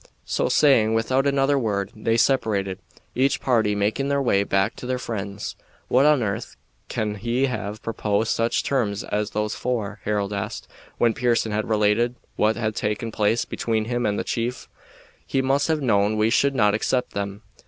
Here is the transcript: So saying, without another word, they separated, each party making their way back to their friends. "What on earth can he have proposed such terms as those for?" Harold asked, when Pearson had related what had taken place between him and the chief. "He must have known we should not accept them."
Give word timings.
So 0.25 0.49
saying, 0.49 0.95
without 0.95 1.27
another 1.27 1.59
word, 1.59 1.91
they 1.95 2.17
separated, 2.17 2.79
each 3.13 3.39
party 3.39 3.75
making 3.75 4.07
their 4.07 4.19
way 4.19 4.43
back 4.43 4.75
to 4.77 4.87
their 4.87 4.97
friends. 4.97 5.55
"What 5.89 6.07
on 6.07 6.23
earth 6.23 6.55
can 6.89 7.13
he 7.13 7.45
have 7.45 7.83
proposed 7.83 8.31
such 8.31 8.63
terms 8.63 9.03
as 9.03 9.29
those 9.29 9.53
for?" 9.53 9.99
Harold 10.03 10.33
asked, 10.33 10.67
when 10.97 11.13
Pearson 11.13 11.51
had 11.51 11.69
related 11.69 12.15
what 12.35 12.55
had 12.55 12.73
taken 12.75 13.11
place 13.11 13.45
between 13.45 13.85
him 13.85 14.07
and 14.07 14.17
the 14.17 14.23
chief. 14.23 14.67
"He 15.23 15.39
must 15.39 15.67
have 15.67 15.83
known 15.83 16.17
we 16.17 16.31
should 16.31 16.55
not 16.55 16.73
accept 16.73 17.11
them." 17.13 17.43